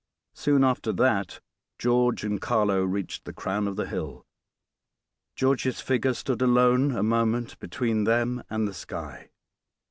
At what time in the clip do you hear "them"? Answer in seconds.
8.05-8.41